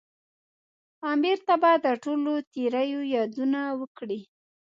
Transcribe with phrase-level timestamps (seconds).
[1.11, 4.19] امیر ته به د ټولو تېریو یادونه وکړي.